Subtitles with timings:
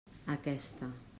[0.35, 0.91] Aquesta.